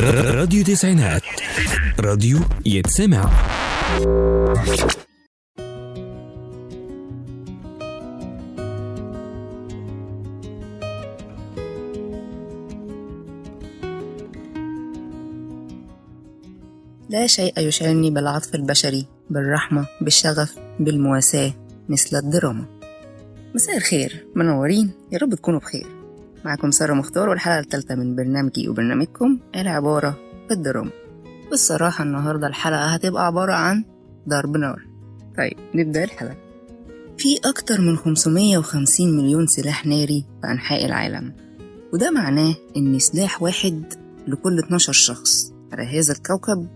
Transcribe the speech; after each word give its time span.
راديو 0.00 0.64
تسعينات. 0.64 1.22
راديو 2.00 2.38
يتسمع. 2.66 3.30
لا 17.10 17.26
شيء 17.26 17.58
يشعرني 17.58 18.10
بالعطف 18.10 18.54
البشري 18.54 19.06
بالرحمة 19.30 19.86
بالشغف 20.00 20.54
بالمواساة 20.80 21.52
مثل 21.88 22.16
الدراما. 22.16 22.64
مساء 23.54 23.76
الخير 23.76 24.26
منورين. 24.36 24.90
يا 25.12 25.18
رب 25.18 25.34
تكونوا 25.34 25.60
بخير. 25.60 26.01
معكم 26.44 26.70
سارة 26.70 26.94
مختار 26.94 27.28
والحلقة 27.28 27.58
الثالثة 27.58 27.94
من 27.94 28.16
برنامجي 28.16 28.68
وبرنامجكم 28.68 29.38
العبارة 29.56 30.10
في 30.48 30.54
الدراما 30.54 30.90
بالصراحة 31.50 32.04
النهاردة 32.04 32.46
الحلقة 32.46 32.84
هتبقى 32.86 33.26
عبارة 33.26 33.52
عن 33.52 33.84
ضرب 34.28 34.56
نار 34.56 34.86
طيب 35.38 35.56
نبدأ 35.74 36.04
الحلقة. 36.04 36.36
في 37.18 37.38
أكتر 37.44 37.80
من 37.80 37.96
550 37.96 39.16
مليون 39.16 39.46
سلاح 39.46 39.86
ناري 39.86 40.24
في 40.42 40.48
أنحاء 40.50 40.84
العالم 40.86 41.32
وده 41.92 42.10
معناه 42.10 42.54
إن 42.76 42.98
سلاح 42.98 43.42
واحد 43.42 43.94
لكل 44.26 44.58
12 44.58 44.92
شخص 44.92 45.52
على 45.72 45.98
هذا 45.98 46.12
الكوكب. 46.12 46.68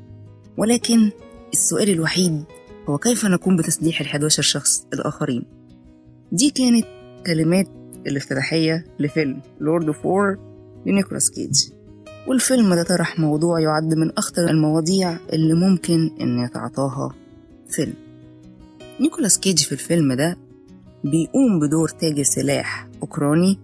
ولكن 0.56 1.10
السؤال 1.52 1.90
الوحيد 1.90 2.44
هو 2.88 2.98
كيف 2.98 3.24
نقوم 3.26 3.56
بتسليح 3.56 4.00
ال 4.00 4.06
11 4.06 4.42
شخص 4.42 4.86
الآخرين؟ 4.92 5.44
دي 6.32 6.50
كانت 6.50 6.86
كلمات 7.26 7.66
الافتتاحية 8.06 8.84
لفيلم 9.00 9.40
Lord 9.60 9.86
of 9.86 10.06
War 10.06 10.38
لنيكولاس 10.86 11.30
كيج 11.30 11.70
والفيلم 12.28 12.74
ده 12.74 12.82
طرح 12.82 13.18
موضوع 13.18 13.60
يعد 13.60 13.94
من 13.94 14.10
أخطر 14.18 14.50
المواضيع 14.50 15.16
اللي 15.32 15.54
ممكن 15.54 16.10
إن 16.20 16.38
يتعاطاها 16.38 17.14
فيلم. 17.68 17.94
نيكولاس 19.00 19.38
كيج 19.38 19.58
في 19.58 19.72
الفيلم 19.72 20.12
ده 20.12 20.36
بيقوم 21.04 21.60
بدور 21.60 21.88
تاجر 21.88 22.22
سلاح 22.22 22.88
أوكراني 23.02 23.58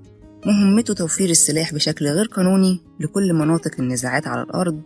مهمته 0.46 0.94
توفير 0.94 1.30
السلاح 1.30 1.74
بشكل 1.74 2.06
غير 2.06 2.24
قانوني 2.26 2.80
لكل 3.00 3.32
مناطق 3.32 3.70
النزاعات 3.80 4.26
على 4.26 4.42
الأرض 4.42 4.82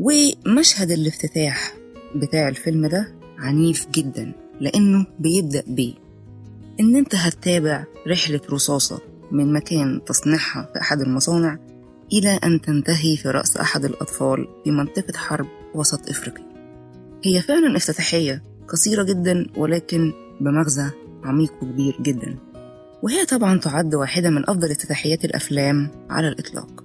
ومشهد 0.00 0.90
الافتتاح 0.90 1.74
بتاع 2.16 2.48
الفيلم 2.48 2.86
ده 2.86 3.12
عنيف 3.38 3.86
جدا 3.90 4.32
لأنه 4.60 5.06
بيبدأ 5.18 5.62
بيه. 5.66 5.94
إن 6.80 6.96
أنت 6.96 7.14
هتتابع 7.14 7.84
رحلة 8.08 8.40
رصاصة 8.50 9.00
من 9.32 9.52
مكان 9.52 10.04
تصنيعها 10.06 10.70
في 10.72 10.80
أحد 10.80 11.00
المصانع 11.00 11.58
إلى 12.12 12.30
أن 12.44 12.60
تنتهي 12.60 13.16
في 13.16 13.28
رأس 13.28 13.56
أحد 13.56 13.84
الأطفال 13.84 14.48
في 14.64 14.70
منطقة 14.70 15.18
حرب 15.18 15.46
وسط 15.74 16.08
إفريقيا. 16.08 16.50
هي 17.24 17.42
فعلا 17.42 17.76
افتتاحية 17.76 18.42
قصيرة 18.68 19.02
جدا 19.02 19.46
ولكن 19.56 20.12
بمغزى 20.40 20.90
عميق 21.24 21.52
وكبير 21.62 21.96
جدا. 22.02 22.38
وهي 23.02 23.26
طبعا 23.26 23.58
تعد 23.58 23.94
واحدة 23.94 24.30
من 24.30 24.50
أفضل 24.50 24.70
افتتاحيات 24.70 25.24
الأفلام 25.24 25.90
على 26.10 26.28
الإطلاق. 26.28 26.84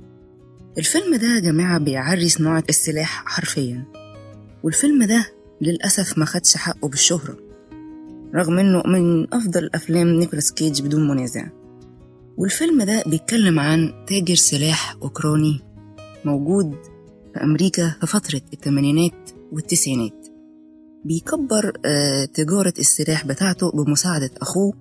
الفيلم 0.77 1.15
ده 1.15 1.27
يا 1.27 1.39
جماعة 1.39 1.77
بيعري 1.77 2.29
صناعة 2.29 2.63
السلاح 2.69 3.23
حرفيا. 3.25 3.83
والفيلم 4.63 5.03
ده 5.03 5.31
للأسف 5.61 6.17
ما 6.17 6.25
خدش 6.25 6.57
حقه 6.57 6.87
بالشهرة. 6.87 7.44
رغم 8.35 8.59
إنه 8.59 8.83
من 8.85 9.33
أفضل 9.33 9.69
أفلام 9.75 10.07
نيكولاس 10.07 10.51
كيج 10.51 10.81
بدون 10.81 11.07
منازع. 11.07 11.47
والفيلم 12.37 12.83
ده 12.83 13.03
بيتكلم 13.07 13.59
عن 13.59 13.93
تاجر 14.07 14.35
سلاح 14.35 14.95
أوكراني 15.01 15.59
موجود 16.25 16.75
في 17.33 17.43
أمريكا 17.43 17.95
في 18.01 18.07
فترة 18.07 18.41
الثمانينات 18.53 19.29
والتسعينات. 19.51 20.27
بيكبر 21.05 21.73
آه 21.85 22.25
تجارة 22.25 22.73
السلاح 22.79 23.27
بتاعته 23.27 23.71
بمساعدة 23.71 24.29
أخوه 24.41 24.73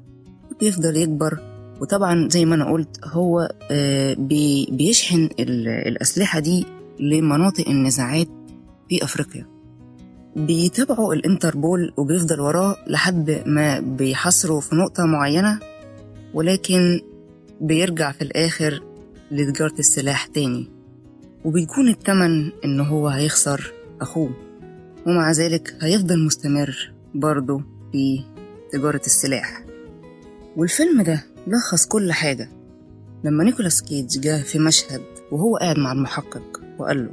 بيفضل 0.60 0.96
يكبر 0.96 1.38
وطبعا 1.80 2.28
زي 2.28 2.44
ما 2.44 2.54
أنا 2.54 2.72
قلت 2.72 3.00
هو 3.04 3.52
آه 3.70 4.14
بي 4.14 4.68
بيشحن 4.72 5.28
الأسلحة 5.40 6.40
دي 6.40 6.66
لمناطق 7.00 7.68
النزاعات 7.68 8.28
في 8.88 9.04
أفريقيا. 9.04 9.53
بيتابعوا 10.36 11.14
الانتربول 11.14 11.92
وبيفضل 11.96 12.40
وراه 12.40 12.76
لحد 12.86 13.42
ما 13.46 13.80
بيحصروا 13.80 14.60
في 14.60 14.74
نقطة 14.74 15.06
معينة 15.06 15.60
ولكن 16.34 17.00
بيرجع 17.60 18.12
في 18.12 18.22
الآخر 18.22 18.82
لتجارة 19.30 19.74
السلاح 19.78 20.26
تاني. 20.26 20.70
وبيكون 21.44 21.88
التمن 21.88 22.50
إن 22.64 22.80
هو 22.80 23.08
هيخسر 23.08 23.72
أخوه. 24.00 24.30
ومع 25.06 25.32
ذلك 25.32 25.76
هيفضل 25.80 26.24
مستمر 26.26 26.92
برضه 27.14 27.62
في 27.92 28.24
تجارة 28.72 29.00
السلاح. 29.06 29.64
والفيلم 30.56 31.02
ده 31.02 31.24
لخص 31.46 31.86
كل 31.86 32.12
حاجة. 32.12 32.48
لما 33.24 33.44
نيكولاس 33.44 33.82
كيج 33.82 34.20
جه 34.20 34.42
في 34.42 34.58
مشهد 34.58 35.02
وهو 35.32 35.56
قاعد 35.56 35.78
مع 35.78 35.92
المحقق 35.92 36.60
وقال 36.78 37.04
له 37.04 37.10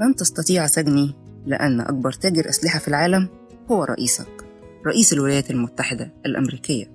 لن 0.00 0.14
تستطيع 0.14 0.66
سجني 0.66 1.14
لأن 1.46 1.80
أكبر 1.80 2.12
تاجر 2.12 2.48
أسلحة 2.48 2.78
في 2.78 2.88
العالم 2.88 3.28
هو 3.70 3.84
رئيسك 3.84 4.46
رئيس 4.86 5.12
الولايات 5.12 5.50
المتحدة 5.50 6.12
الأمريكية. 6.26 6.90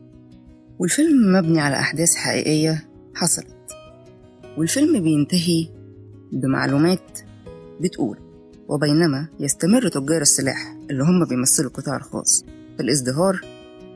والفيلم 0.79 1.31
مبني 1.31 1.61
على 1.61 1.79
أحداث 1.79 2.15
حقيقية 2.15 2.87
حصلت. 3.15 3.55
والفيلم 4.57 5.03
بينتهي 5.03 5.67
بمعلومات 6.31 7.19
بتقول 7.81 8.17
وبينما 8.67 9.27
يستمر 9.39 9.87
تجار 9.87 10.21
السلاح 10.21 10.77
اللي 10.89 11.03
هم 11.03 11.25
بيمثلوا 11.25 11.69
القطاع 11.69 11.95
الخاص 11.95 12.45
في 12.77 12.83
الازدهار 12.83 13.41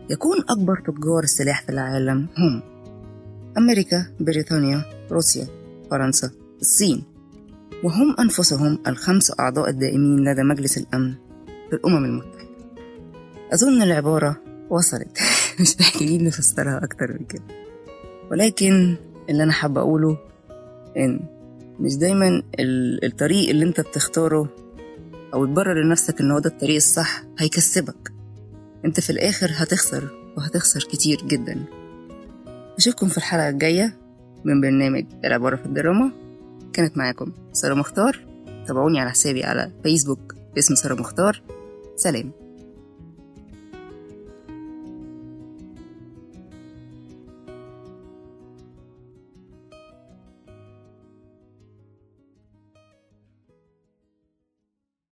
يكون 0.09 0.37
أكبر 0.49 0.83
تجار 0.87 1.23
السلاح 1.23 1.63
في 1.63 1.69
العالم 1.69 2.27
هم 2.37 2.61
أمريكا، 3.57 4.05
بريطانيا، 4.19 4.85
روسيا، 5.11 5.47
فرنسا، 5.91 6.31
الصين. 6.61 7.03
وهم 7.85 8.15
أنفسهم 8.19 8.79
الخمس 8.87 9.39
أعضاء 9.39 9.69
الدائمين 9.69 10.29
لدى 10.29 10.43
مجلس 10.43 10.77
الأمن 10.77 11.13
في 11.69 11.75
الأمم 11.75 12.05
المتحدة. 12.05 12.49
أظن 13.53 13.81
العبارة 13.81 14.41
وصلت. 14.69 15.19
مش 15.59 15.75
محتاجين 15.79 16.23
نفسرها 16.23 16.83
أكتر 16.83 17.13
من 17.13 17.25
كده. 17.25 17.43
ولكن 18.31 18.95
اللي 19.29 19.43
أنا 19.43 19.51
حابة 19.51 19.81
أقوله 19.81 20.17
إن 20.97 21.19
مش 21.79 21.95
دايما 21.95 22.43
الطريق 23.03 23.49
اللي 23.49 23.65
أنت 23.65 23.81
بتختاره 23.81 24.49
أو 25.33 25.45
تبرر 25.45 25.83
لنفسك 25.83 26.21
إن 26.21 26.31
هو 26.31 26.39
ده 26.39 26.49
الطريق 26.49 26.75
الصح 26.75 27.23
هيكسبك. 27.39 28.11
أنت 28.85 28.99
في 28.99 29.09
الآخر 29.09 29.51
هتخسر 29.53 30.31
وهتخسر 30.37 30.79
كتير 30.79 31.17
جدا. 31.27 31.65
أشوفكم 32.77 33.07
في 33.07 33.17
الحلقة 33.17 33.49
الجاية 33.49 33.97
من 34.45 34.61
برنامج 34.61 35.05
العبارة 35.25 35.55
في 35.55 35.65
الدراما. 35.65 36.24
كانت 36.75 36.97
معاكم. 36.97 37.31
سارة 37.53 37.73
مختار. 37.73 38.19
تابعوني 38.67 38.99
على 38.99 39.09
حسابي 39.09 39.43
على 39.43 39.71
فيسبوك 39.83 40.35
باسم 40.55 40.75
سارة 40.75 40.93
مختار. 40.93 41.41
سلام. 41.95 42.44